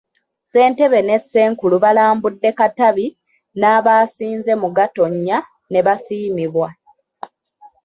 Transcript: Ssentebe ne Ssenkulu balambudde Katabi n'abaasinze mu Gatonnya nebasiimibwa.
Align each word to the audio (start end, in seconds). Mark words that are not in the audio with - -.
Ssentebe 0.43 0.99
ne 1.03 1.15
Ssenkulu 1.21 1.75
balambudde 1.83 2.49
Katabi 2.59 3.05
n'abaasinze 3.59 4.53
mu 4.61 4.67
Gatonnya 4.77 5.37
nebasiimibwa. 5.71 6.69